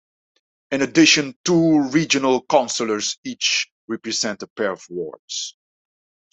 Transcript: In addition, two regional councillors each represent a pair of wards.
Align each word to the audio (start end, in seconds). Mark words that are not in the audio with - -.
In 0.71 0.81
addition, 0.81 1.37
two 1.45 1.87
regional 1.91 2.43
councillors 2.47 3.19
each 3.23 3.67
represent 3.85 4.41
a 4.41 4.47
pair 4.47 4.71
of 4.71 4.83
wards. 4.89 5.55